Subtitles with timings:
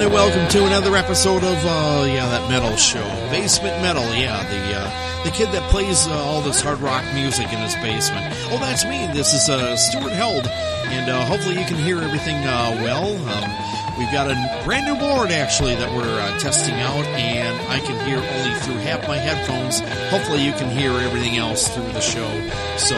[0.00, 4.04] And welcome to another episode of uh, yeah that metal show, Basement Metal.
[4.14, 7.74] Yeah, the uh, the kid that plays uh, all this hard rock music in his
[7.82, 8.32] basement.
[8.52, 9.08] Oh, that's me.
[9.12, 13.10] This is uh, Stuart Held, and uh, hopefully you can hear everything uh, well.
[13.10, 17.80] Um, we've got a brand new board actually that we're uh, testing out, and I
[17.80, 19.80] can hear only through half my headphones.
[20.14, 22.30] Hopefully you can hear everything else through the show.
[22.78, 22.94] So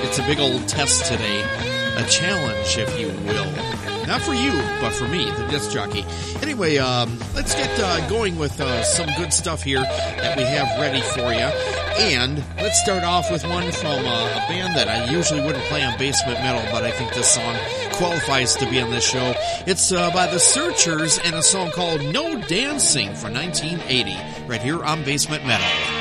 [0.00, 1.42] it's a big old test today,
[1.98, 3.87] a challenge, if you will.
[4.08, 6.02] Not for you, but for me, the disc jockey.
[6.40, 10.80] Anyway, um, let's get uh, going with uh, some good stuff here that we have
[10.80, 11.50] ready for you.
[12.10, 15.84] And let's start off with one from uh, a band that I usually wouldn't play
[15.84, 17.54] on Basement Metal, but I think this song
[17.92, 19.34] qualifies to be on this show.
[19.66, 24.82] It's uh, by The Searchers and a song called No Dancing from 1980, right here
[24.82, 25.97] on Basement Metal.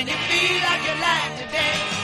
[0.00, 1.99] and you feel like you like to dance.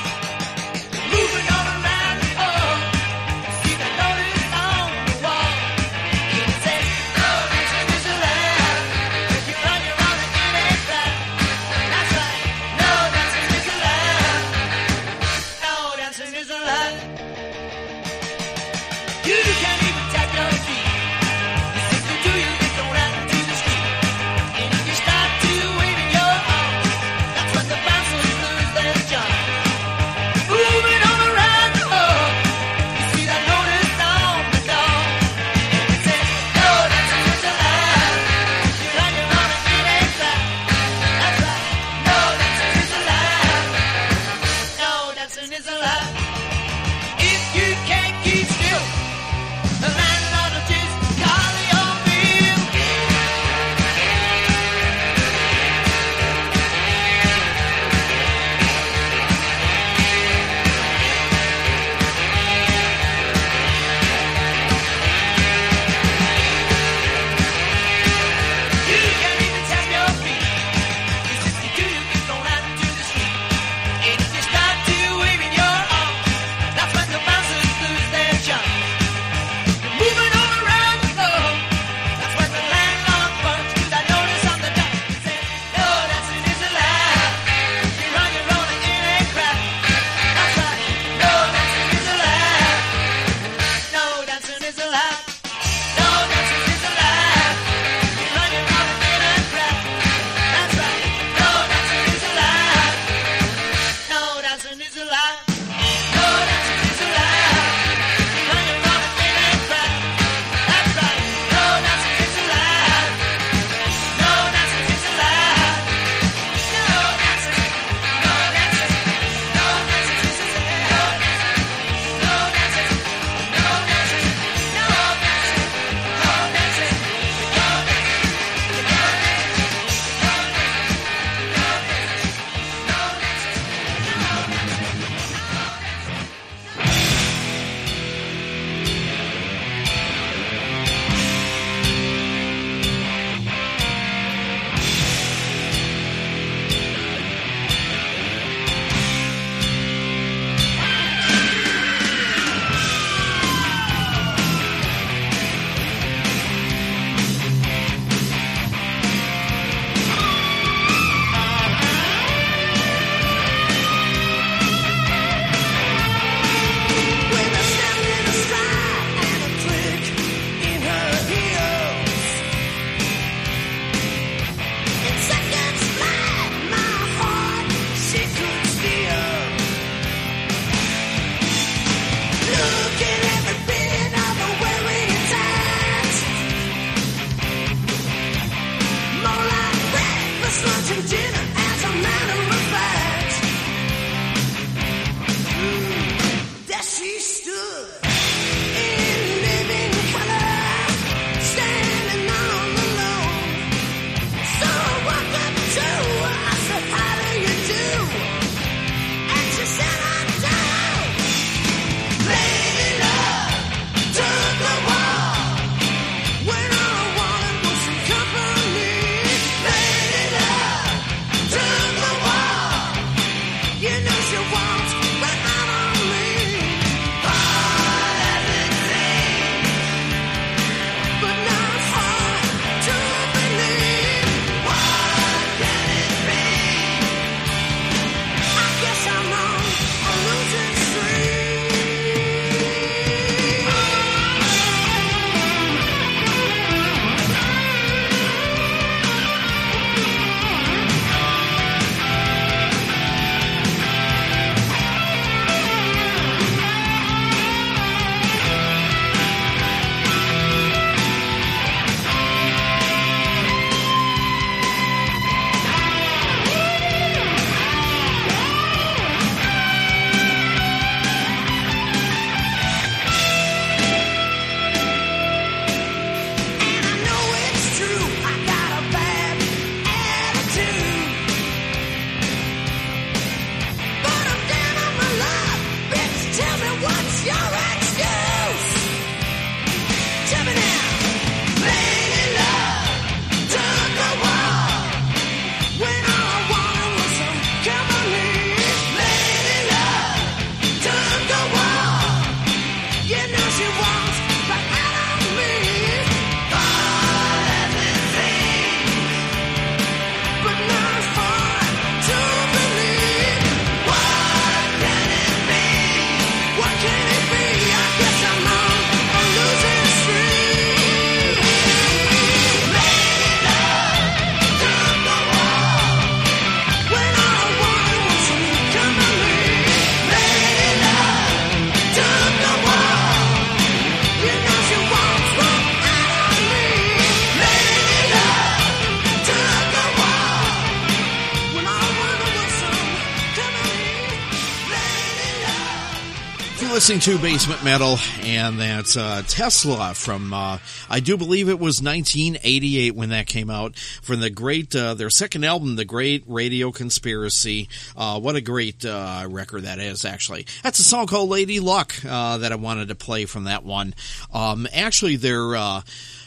[346.88, 351.82] Listening to Basement Metal, and that's uh, Tesla from, uh, I do believe it was
[351.82, 356.70] 1988 when that came out, from the great, uh, their second album, The Great Radio
[356.70, 357.68] Conspiracy.
[357.96, 360.46] Uh, what a great uh, record that is, actually.
[360.62, 363.92] That's a song called Lady Luck uh, that I wanted to play from that one.
[364.32, 365.56] Um, actually, their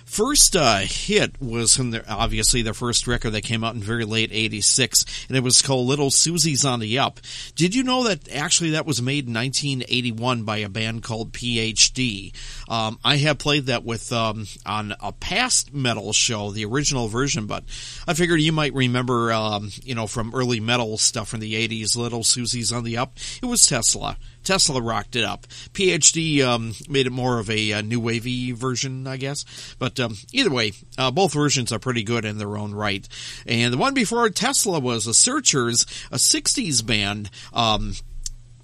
[0.09, 4.05] first uh, hit was in their, obviously their first record that came out in very
[4.05, 7.19] late 86 and it was called little suzi's on the up.
[7.55, 12.33] Did you know that actually that was made in 1981 by a band called phd
[12.67, 17.45] um, i have played that with um, on a past metal show the original version
[17.45, 17.63] but
[18.07, 21.95] i figured you might remember um, you know from early metal stuff from the 80s
[21.95, 23.17] little suzi's on the up.
[23.41, 25.47] It was tesla Tesla rocked it up.
[25.73, 29.45] PhD um, made it more of a, uh, new wavy version, I guess.
[29.77, 33.07] But um, either way, uh, both versions are pretty good in their own right.
[33.45, 37.29] And the one before Tesla was the Searchers, a '60s band.
[37.53, 37.93] Um,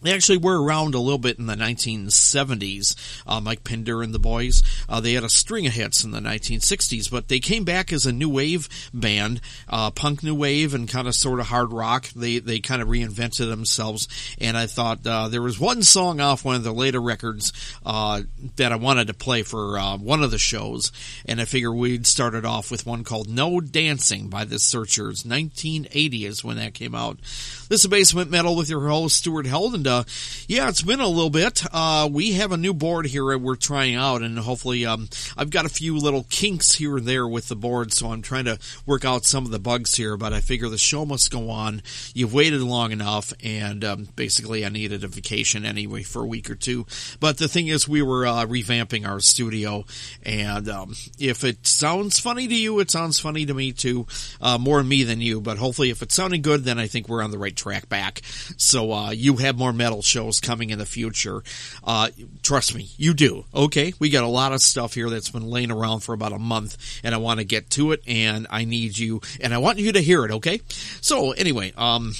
[0.05, 2.95] they actually were around a little bit in the 1970s.
[3.25, 4.63] Uh, Mike Pender and the boys.
[4.87, 8.05] Uh, they had a string of hits in the 1960s, but they came back as
[8.05, 12.09] a new wave band, uh, punk new wave and kind of sort of hard rock.
[12.09, 14.07] They they kind of reinvented themselves,
[14.39, 17.53] and I thought uh, there was one song off one of the later records
[17.85, 18.21] uh,
[18.57, 20.91] that I wanted to play for uh, one of the shows,
[21.25, 25.25] and I figured we'd start it off with one called "No Dancing" by the Searchers.
[25.25, 27.19] 1980 is when that came out.
[27.67, 30.03] This is Basement Metal with your host Stuart Held, and uh,
[30.47, 31.63] yeah, it's been a little bit.
[31.71, 35.65] Uh, we have a new board here we're trying out, and hopefully, um, I've got
[35.65, 39.05] a few little kinks here and there with the board, so I'm trying to work
[39.05, 40.17] out some of the bugs here.
[40.17, 41.81] But I figure the show must go on.
[42.13, 46.49] You've waited long enough, and um, basically, I needed a vacation anyway for a week
[46.49, 46.85] or two.
[47.19, 49.85] But the thing is, we were uh, revamping our studio,
[50.23, 54.07] and um, if it sounds funny to you, it sounds funny to me too,
[54.41, 55.41] uh, more me than you.
[55.41, 58.21] But hopefully, if it's sounding good, then I think we're on the right track back.
[58.57, 61.43] So uh, you have more metal shows coming in the future.
[61.83, 62.09] Uh,
[62.41, 63.45] trust me, you do.
[63.53, 66.39] Okay, we got a lot of stuff here that's been laying around for about a
[66.39, 69.79] month, and I want to get to it, and I need you, and I want
[69.79, 70.31] you to hear it.
[70.31, 70.61] Okay,
[71.01, 72.13] so anyway, um.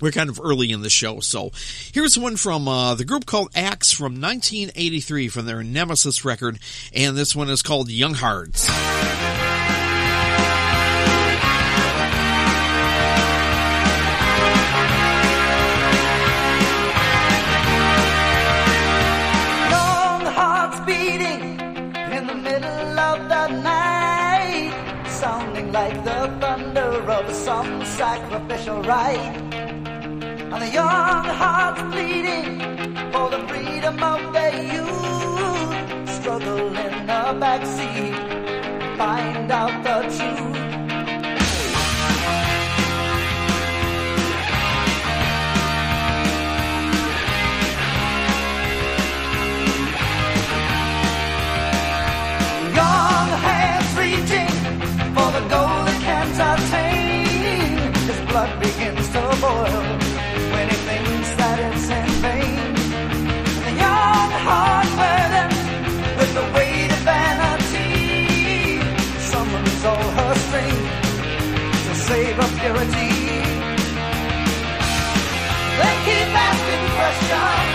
[0.00, 1.50] We're kind of early in the show, so
[1.92, 6.60] here's one from uh, the group called Axe from 1983 from their Nemesis record,
[6.94, 8.68] and this one is called Young Hearts.
[28.88, 29.36] Rite.
[30.52, 32.58] And the young hearts bleeding
[33.12, 38.16] for the freedom of their youth, struggle in the backseat,
[38.96, 40.56] find out the truth.
[52.80, 54.50] Young hands reaching
[55.14, 56.77] for the.
[59.40, 59.84] Boil
[60.52, 62.74] when he thinks that it's in vain.
[63.66, 65.54] The young heart burdened
[66.18, 68.80] with the weight of vanity
[69.30, 70.90] summons all her strength
[71.86, 73.14] to save her purity.
[75.78, 77.67] They keep asking questions.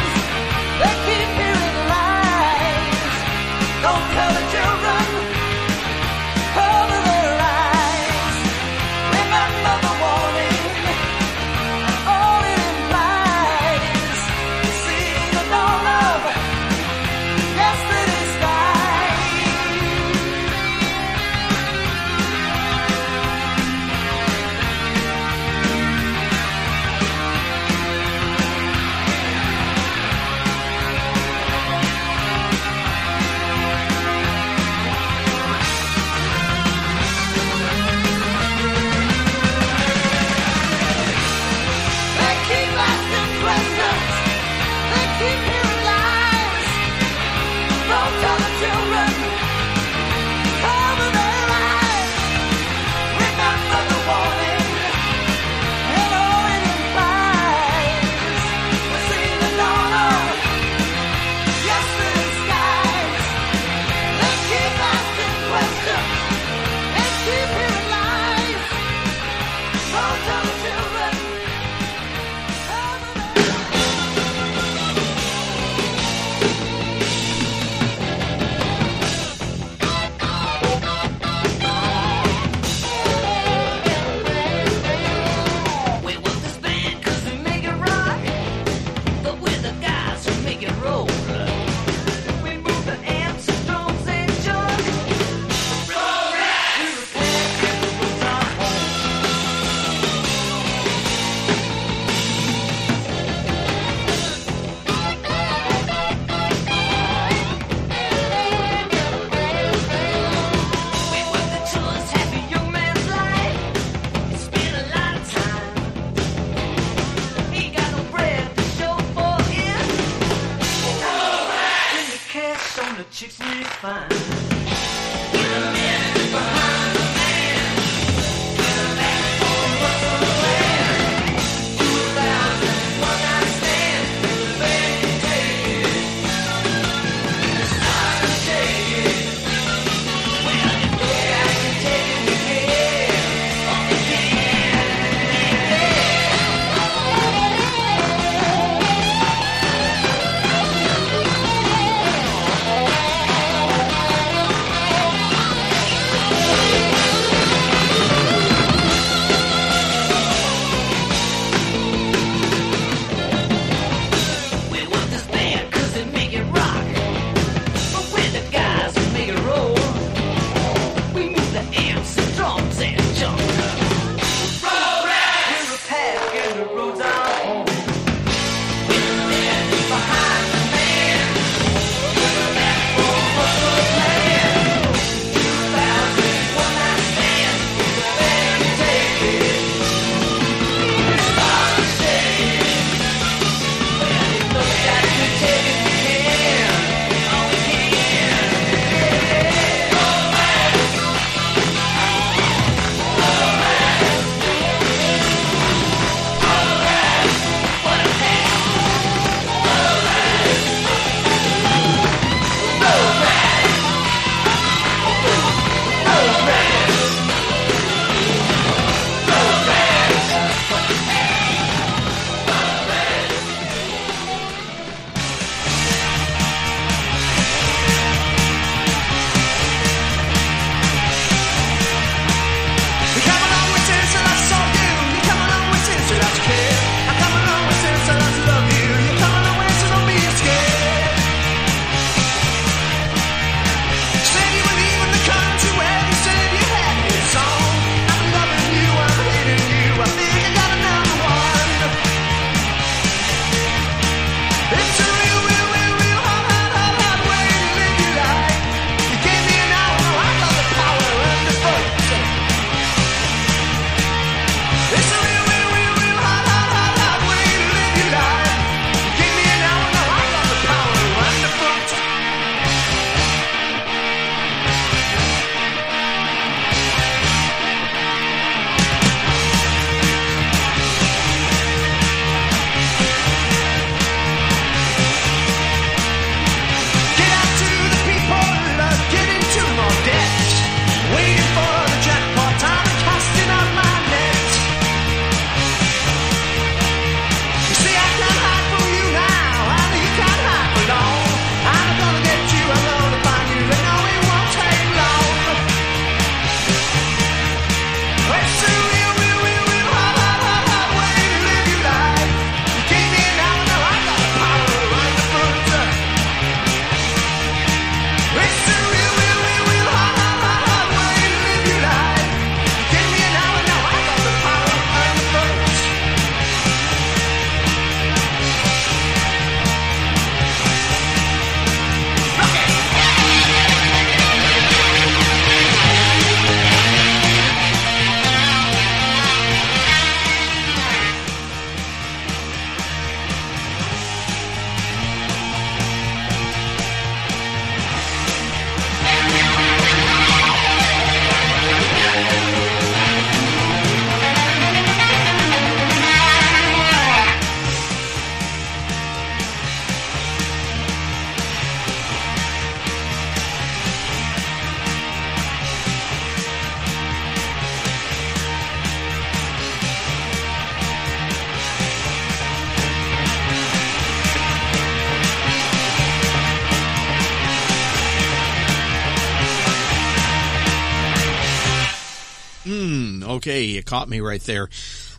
[383.43, 384.69] Okay, you caught me right there.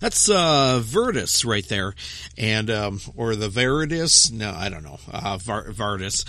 [0.00, 1.94] That's uh, Vertus right there,
[2.38, 4.30] and um, or the Veritas.
[4.32, 4.98] No, I don't know.
[5.12, 6.24] Uh, Var- Vardis.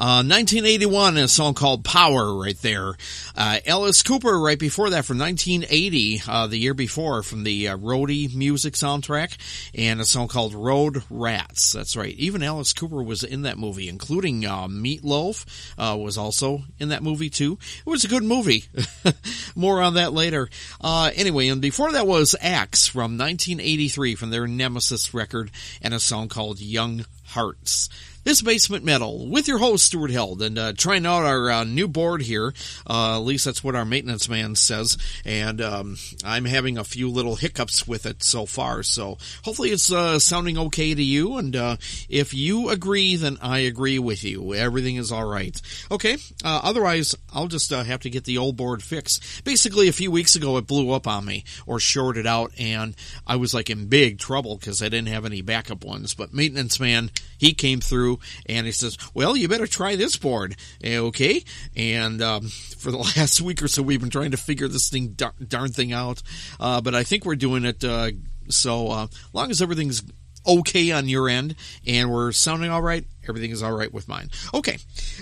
[0.00, 2.94] Uh, 1981, a song called Power right there.
[3.36, 3.58] Uh,
[4.02, 8.72] Cooper right before that from 1980, uh, the year before from the uh, Roadie music
[8.72, 9.36] soundtrack
[9.74, 11.74] and a song called Road Rats.
[11.74, 12.14] That's right.
[12.14, 15.44] Even Alice Cooper was in that movie, including uh, Meatloaf
[15.76, 17.58] uh, was also in that movie too.
[17.80, 18.64] It was a good movie.
[19.54, 20.48] More on that later.
[20.82, 25.50] anyway, and before that was Axe from 1983 from their Nemesis record
[25.82, 27.90] and a song called Young Hearts.
[28.22, 31.88] This basement metal with your host Stuart Held and uh, trying out our uh, new
[31.88, 32.52] board here.
[32.86, 37.08] Uh, at least that's what our maintenance man says, and um, I'm having a few
[37.08, 38.82] little hiccups with it so far.
[38.82, 41.38] So hopefully it's uh, sounding okay to you.
[41.38, 41.76] And uh,
[42.10, 44.52] if you agree, then I agree with you.
[44.52, 45.58] Everything is all right.
[45.90, 46.18] Okay.
[46.44, 49.44] Uh, otherwise, I'll just have to get the old board fixed.
[49.44, 52.94] Basically, a few weeks ago, it blew up on me or shorted out, and
[53.26, 56.12] I was like in big trouble because I didn't have any backup ones.
[56.12, 58.09] But maintenance man, he came through
[58.46, 61.44] and he says, "Well, you better try this board, Eh, okay?"
[61.76, 65.08] And um, for the last week or so, we've been trying to figure this thing
[65.08, 66.22] dar- darn thing out,
[66.58, 67.84] uh, but I think we're doing it.
[67.84, 68.10] Uh,
[68.48, 70.02] so uh, long as everything's
[70.46, 71.54] okay on your end
[71.86, 74.30] and we're sounding all right, everything is all right with mine.
[74.54, 74.78] Okay,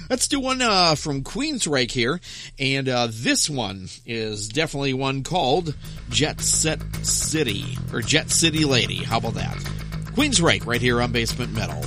[0.09, 2.21] let's do one uh, from Queensryche here,
[2.59, 5.75] and uh, this one is definitely one called
[6.11, 8.99] Jet Set City or Jet City Lady.
[8.99, 9.57] How about that?
[10.15, 11.85] Queensryche right here on Basement Metal.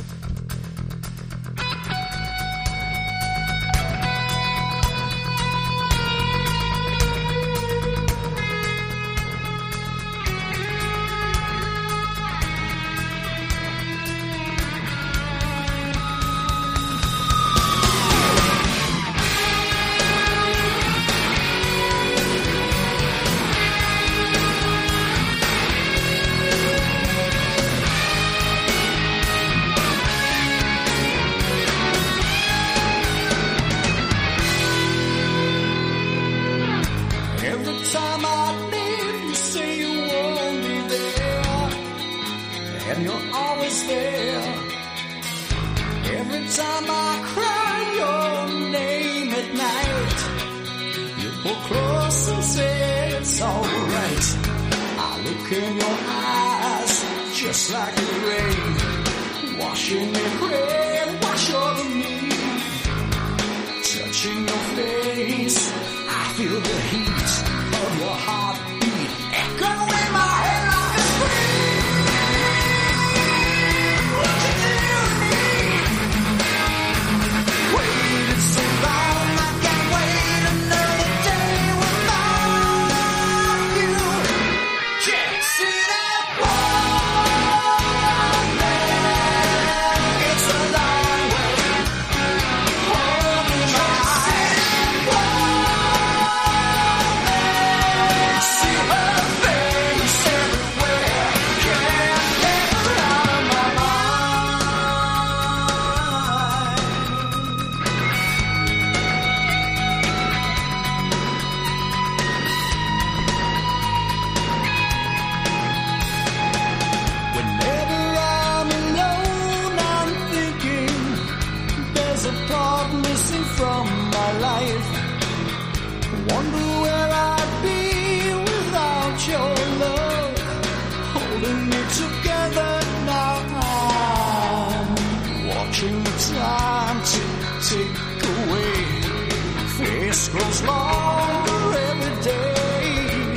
[140.22, 143.36] Face grows longer every day.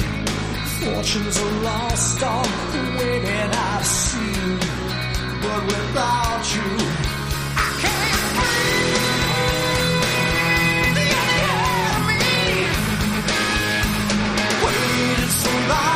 [0.85, 2.83] Fortunes are lost on the
[3.25, 4.59] that I've seen,
[5.40, 6.85] but without you,
[15.66, 15.94] I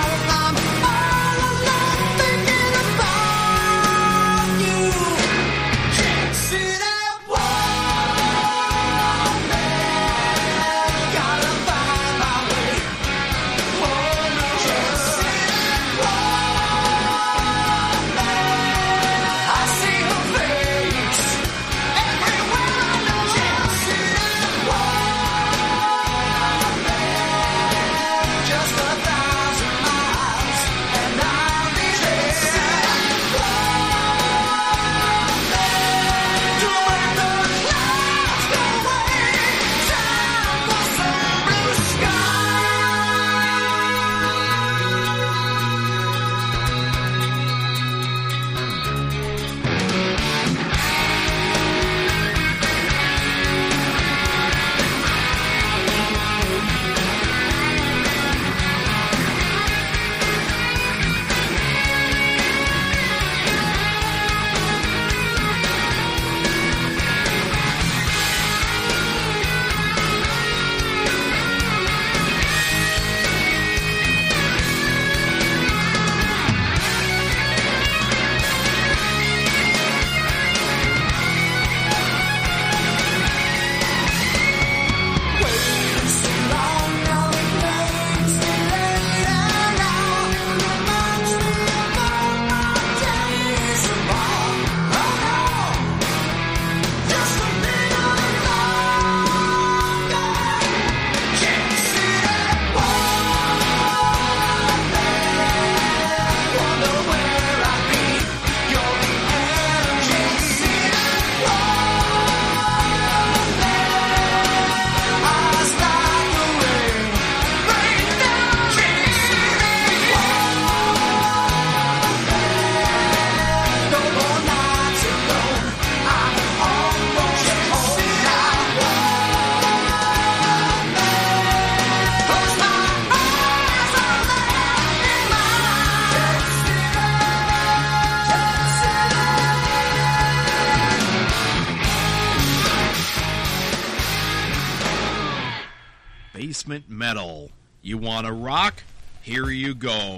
[149.68, 150.17] you go.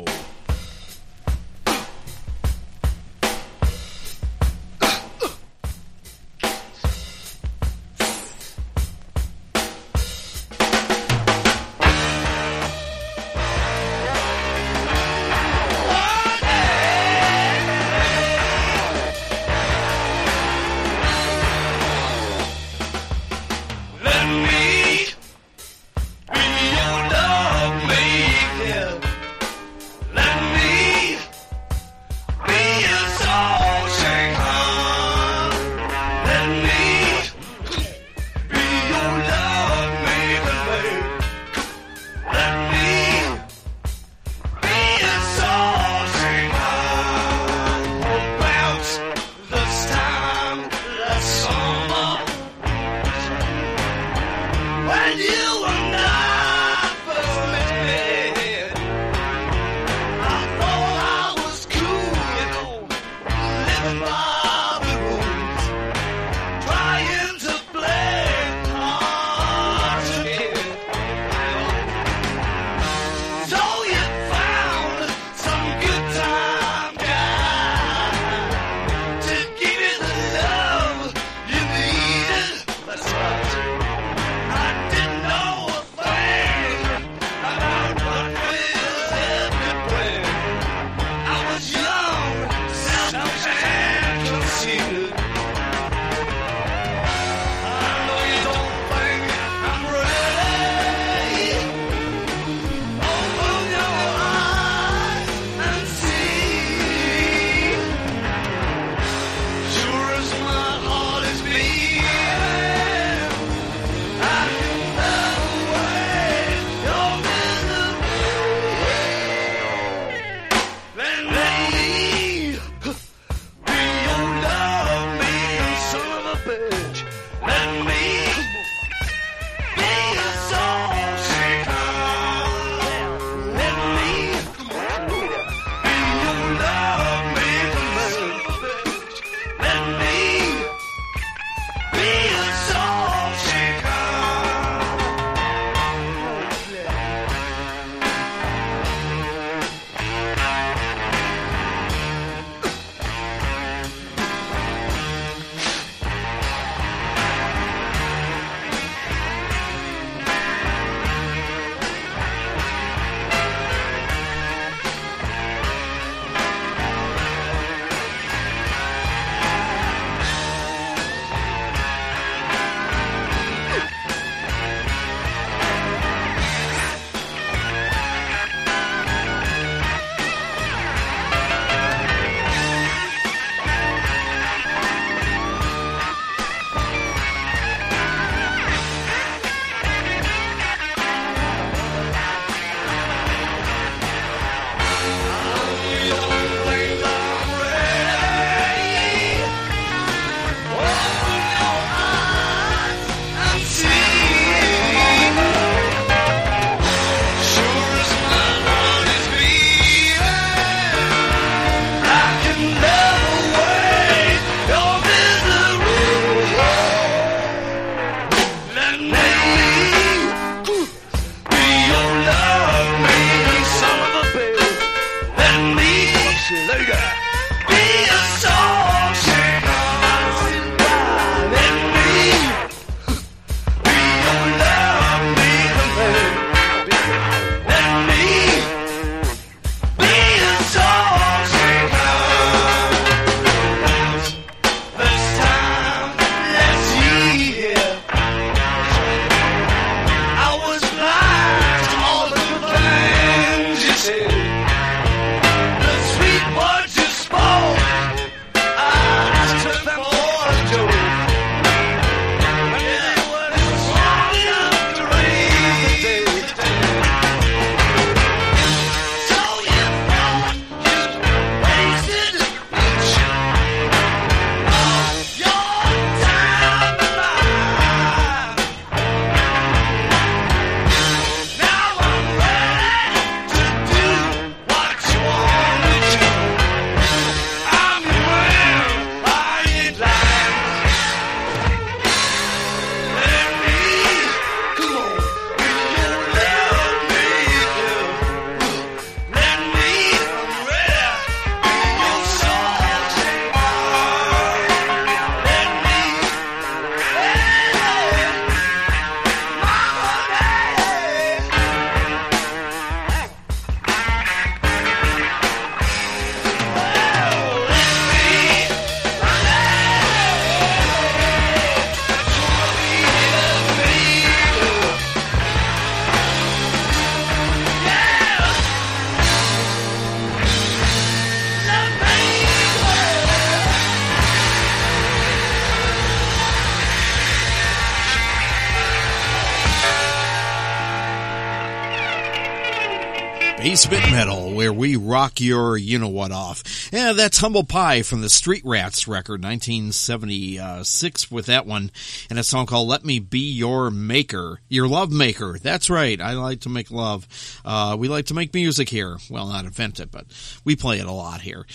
[345.40, 346.62] Your you know what off.
[346.92, 351.90] Yeah, that's Humble Pie from the Street Rats record, 1976 with that one,
[352.29, 355.59] and a song called Let Me Be Your Maker, Your Love Maker.
[355.59, 357.26] That's right, I like to make love.
[357.64, 359.18] Uh, we like to make music here.
[359.29, 360.26] Well, not invent it, but
[360.64, 361.66] we play it a lot here.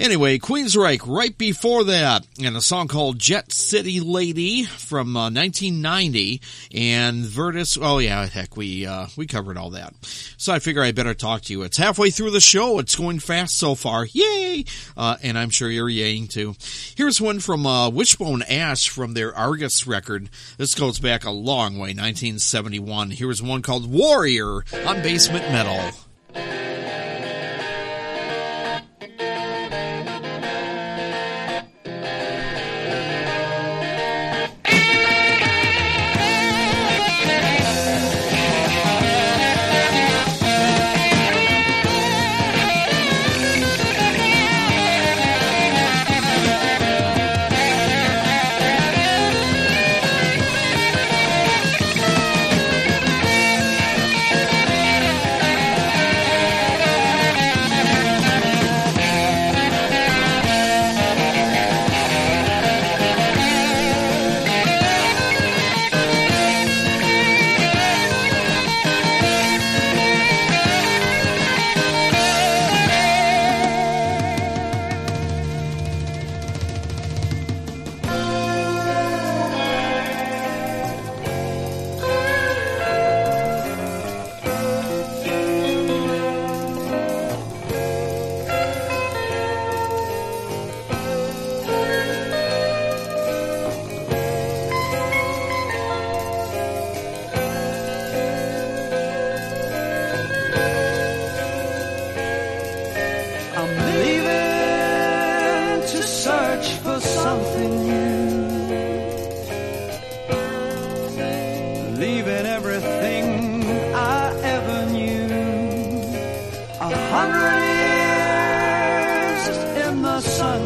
[0.00, 6.40] Anyway, Queensryche right before that, and a song called Jet City Lady from uh, 1990,
[6.72, 7.76] and Virtus.
[7.78, 9.92] Oh yeah, heck, we uh, we covered all that.
[10.38, 11.64] So I figure I better talk to you.
[11.64, 12.78] It's halfway through the show.
[12.78, 14.06] It's going fast so far.
[14.06, 14.64] Yay!
[14.96, 16.54] Uh, and I'm sure you're yaying too.
[16.96, 20.30] Here's one from uh, Wishbone Ash from their Argus record.
[20.56, 23.10] This goes back a long way, 1971.
[23.10, 26.59] Here's one called Warrior on Basement Metal.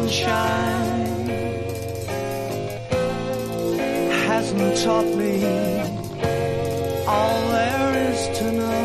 [0.07, 1.27] Sunshine
[4.27, 5.79] hasn't taught me
[7.07, 8.84] all there is to know.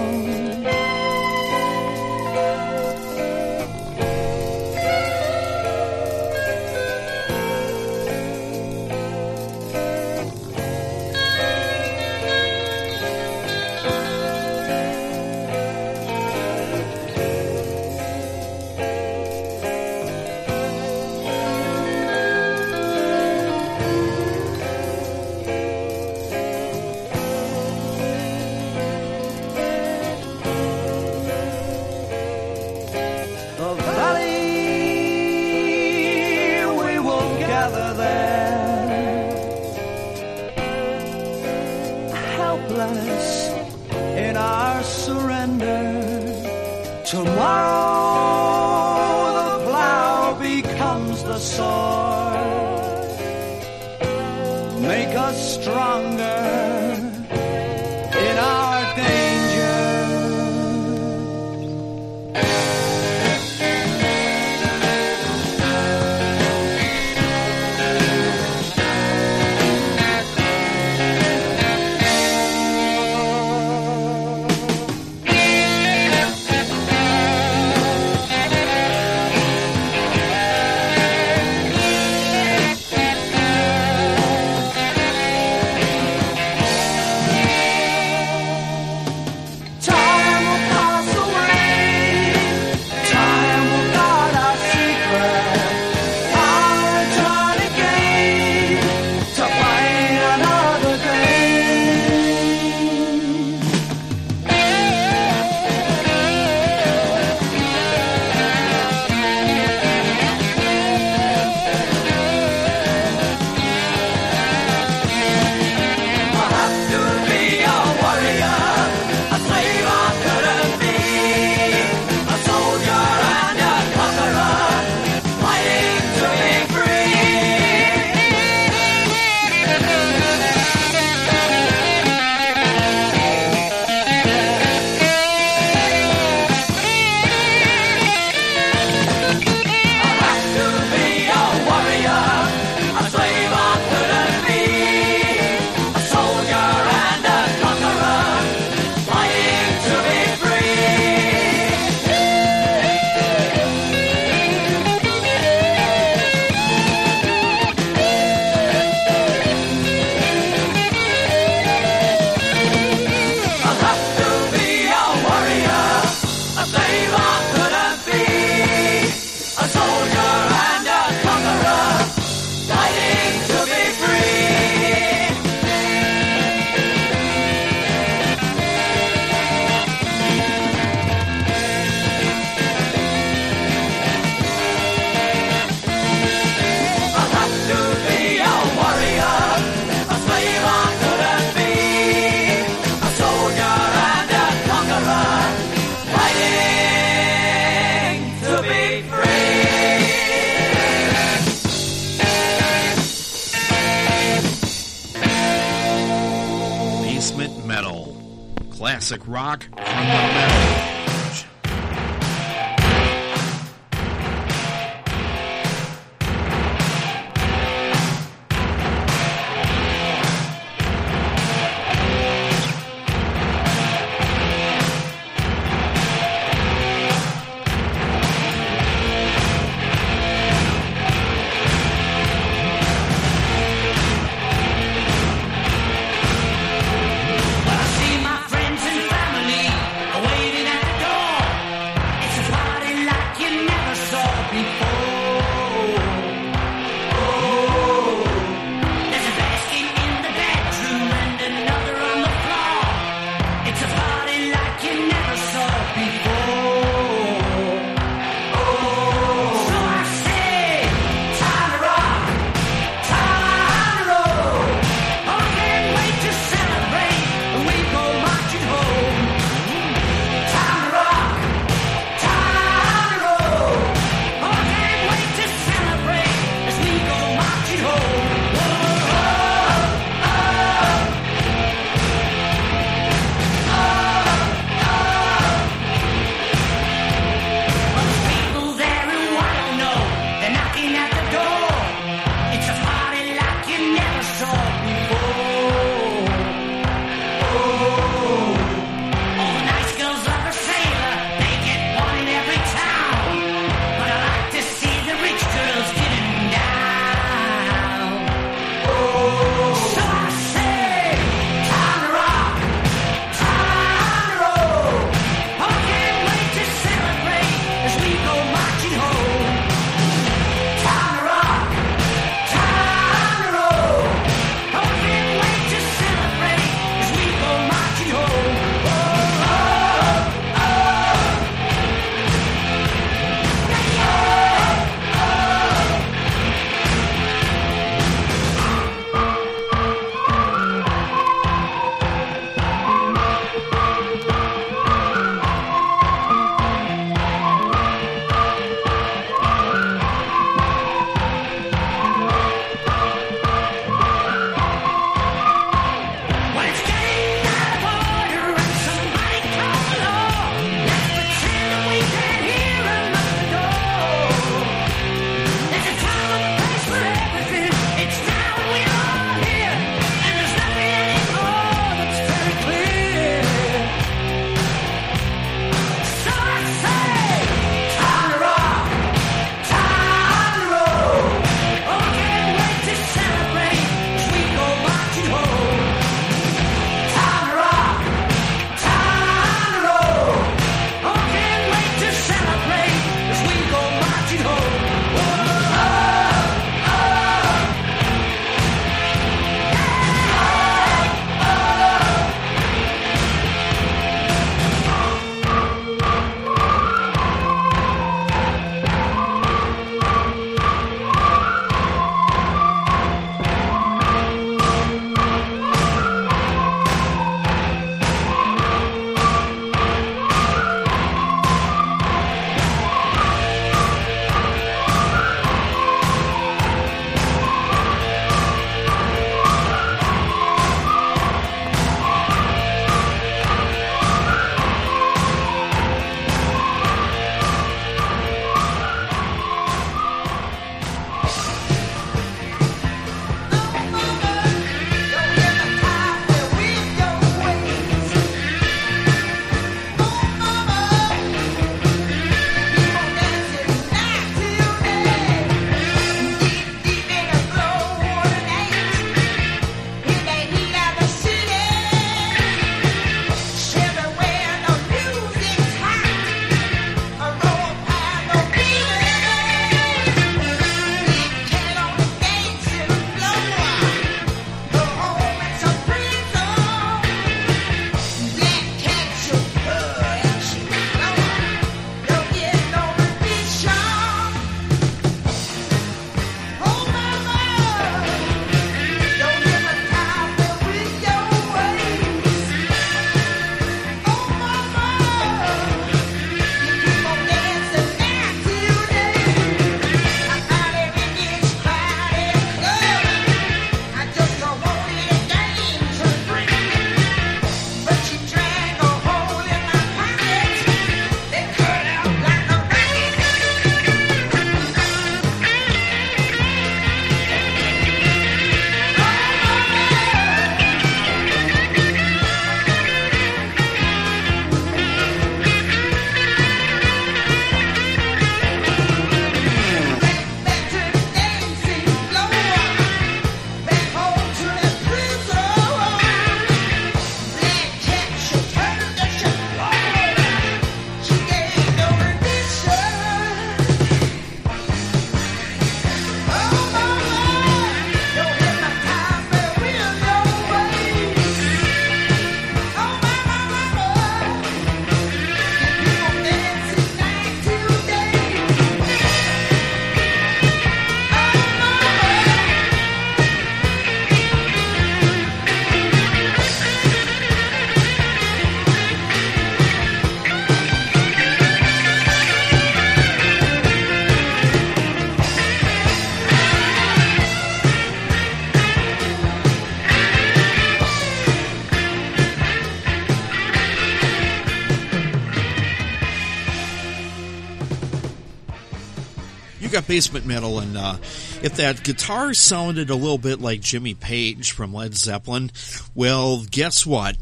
[589.91, 590.97] Basement metal, and uh,
[591.43, 595.51] if that guitar sounded a little bit like Jimmy Page from Led Zeppelin,
[595.97, 597.17] well, guess what?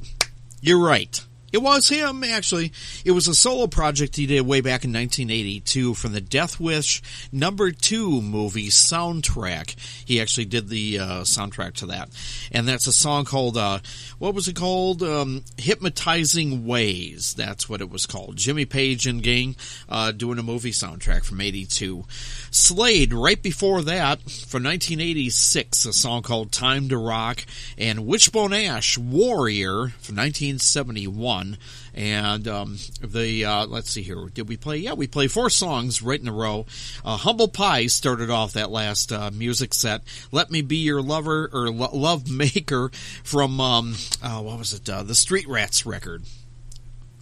[0.60, 1.18] You're right.
[1.50, 2.72] It was him, actually.
[3.06, 7.02] It was a solo project he did way back in 1982 from the Death Wish
[7.32, 9.74] number two movie soundtrack.
[10.04, 12.10] He actually did the uh, soundtrack to that.
[12.52, 13.78] And that's a song called, uh,
[14.18, 15.02] what was it called?
[15.02, 17.32] Um, Hypnotizing Ways.
[17.32, 18.36] That's what it was called.
[18.36, 19.56] Jimmy Page and gang
[19.88, 22.04] uh, doing a movie soundtrack from 82.
[22.50, 27.46] Slade, right before that, from 1986, a song called Time to Rock.
[27.78, 31.37] And Wishbone Ash, Warrior, from 1971
[31.94, 34.26] and um, the uh, let's see here.
[34.34, 34.76] Did we play?
[34.78, 36.66] Yeah we played four songs right in a row.
[37.04, 40.02] Uh, humble pie started off that last uh, music set.
[40.32, 42.90] Let me be your lover or lo- love maker
[43.22, 44.88] from um, uh, what was it?
[44.90, 46.24] Uh, the street rats record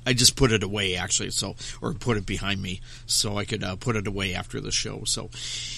[0.07, 3.65] I just put it away actually, so or put it behind me so I could
[3.65, 5.03] uh, put it away after the show.
[5.05, 5.31] So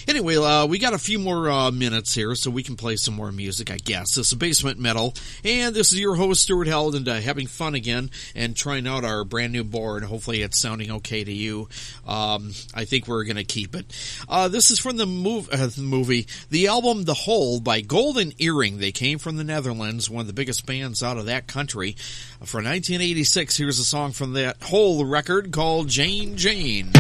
[0.07, 3.14] anyway, uh, we got a few more uh, minutes here, so we can play some
[3.14, 4.14] more music, I guess.
[4.14, 5.14] This is Basement Metal,
[5.45, 9.05] and this is your host Stuart Held, and uh, having fun again and trying out
[9.05, 10.05] our brand new board.
[10.05, 11.68] Hopefully, it's sounding okay to you.
[12.07, 13.87] Um, I think we're gonna keep it.
[14.29, 18.79] Uh, this is from the mov- uh, movie, the album "The Hole" by Golden Earring.
[18.79, 21.97] They came from the Netherlands, one of the biggest bands out of that country.
[22.45, 26.91] For 1986, here's a song from that whole record called Jane Jane.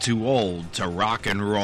[0.00, 1.59] Too old to rock and roll.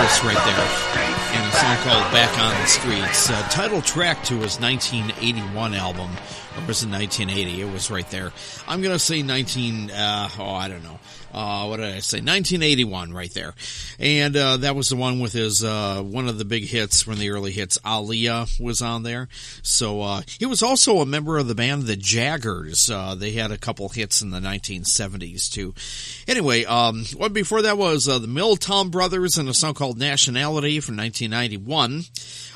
[0.00, 0.89] Donnie right there.
[1.82, 3.30] Called Back on the Streets.
[3.30, 6.10] Uh, title track to his 1981 album.
[6.56, 7.62] Or was it 1980?
[7.62, 8.32] It was right there.
[8.68, 10.98] I'm gonna say 19, uh, oh, I don't know.
[11.32, 12.18] Uh, what did I say?
[12.18, 13.54] 1981 right there.
[14.00, 17.20] And, uh, that was the one with his, uh, one of the big hits from
[17.20, 17.78] the early hits.
[17.84, 19.28] Aliyah was on there.
[19.62, 22.90] So, uh, he was also a member of the band The Jaggerz.
[22.90, 25.72] Uh, they had a couple hits in the 1970s too.
[26.26, 30.96] Anyway, um, one before that was, the Milltown Brothers and a song called Nationality from
[30.96, 31.69] 1991.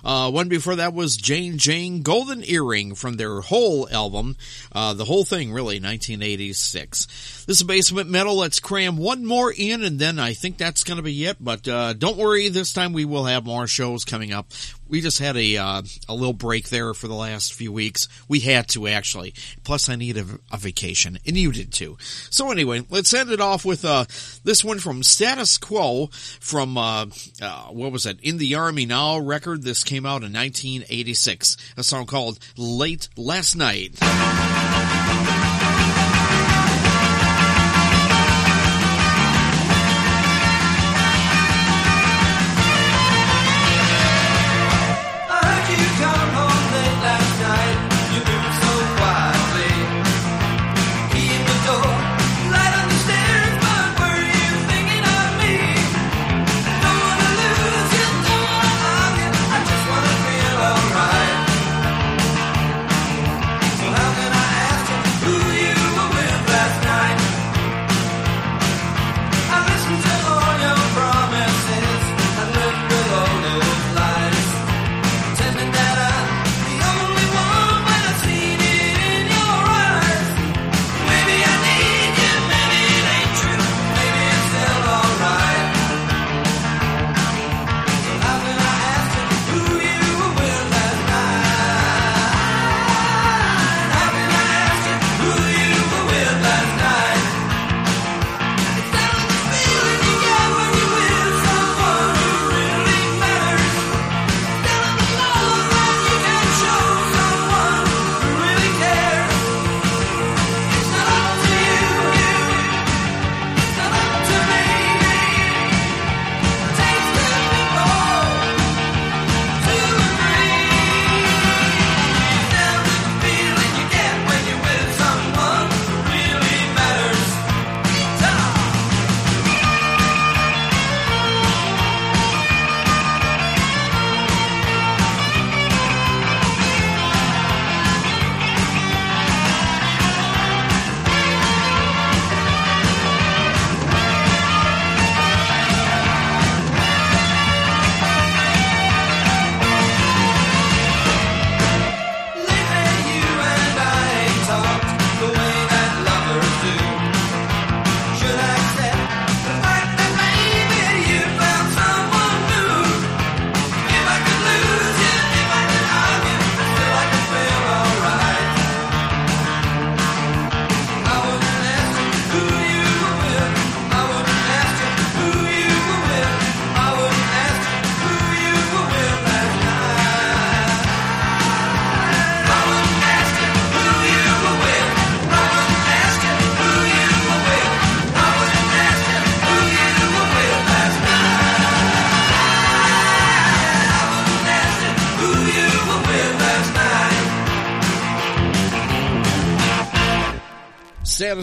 [0.05, 4.37] Uh, one before that was Jane Jane Golden Earring from their whole album,
[4.73, 7.43] uh, the whole thing really, 1986.
[7.47, 8.34] This is Basement Metal.
[8.34, 11.92] Let's cram one more in and then I think that's gonna be it, but, uh,
[11.92, 14.51] don't worry, this time we will have more shows coming up.
[14.88, 18.09] We just had a, uh, a little break there for the last few weeks.
[18.28, 19.34] We had to actually.
[19.62, 21.99] Plus I need a, a vacation and you did too.
[22.30, 24.07] So anyway, let's end it off with, uh,
[24.42, 26.07] this one from Status Quo
[26.40, 27.07] from, uh,
[27.42, 28.20] uh, what was it?
[28.22, 29.64] In the Army Now record.
[29.64, 31.59] This came out in 1986.
[31.76, 33.99] A song called Late Last Night.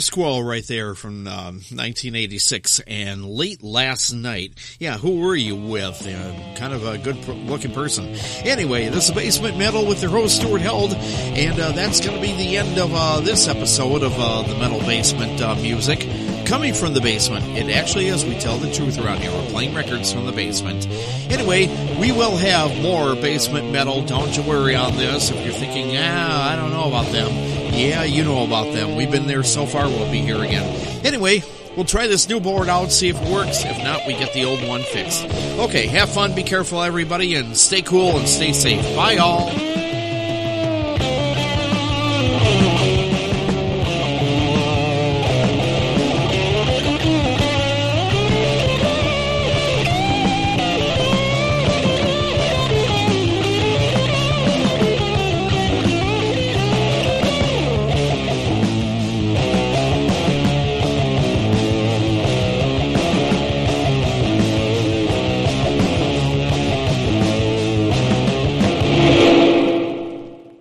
[0.10, 4.54] Quo right there from um, 1986 and late last night.
[4.80, 6.08] Yeah, who were you with?
[6.08, 8.08] Uh, kind of a good looking person.
[8.44, 12.22] Anyway, this is Basement Metal with their host Stuart Held, and uh, that's going to
[12.22, 16.00] be the end of uh, this episode of uh, the Metal Basement uh, music.
[16.46, 17.46] Coming from the basement.
[17.58, 18.26] It actually is.
[18.26, 19.32] We tell the truth around here.
[19.32, 20.86] We're playing records from the basement.
[21.32, 24.04] Anyway, we will have more basement metal.
[24.04, 25.32] Don't you worry on this.
[25.32, 27.51] If you're thinking, ah, I don't know about them.
[27.72, 28.96] Yeah, you know about them.
[28.96, 29.88] We've been there so far.
[29.88, 31.06] We'll be here again.
[31.06, 31.44] Anyway,
[31.76, 33.64] we'll try this new board out, see if it works.
[33.64, 35.26] If not, we get the old one fixed.
[35.58, 38.84] Okay, have fun, be careful, everybody, and stay cool and stay safe.
[38.96, 39.71] Bye, all.